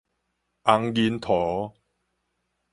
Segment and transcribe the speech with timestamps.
[0.65, 1.75] 紅仁塗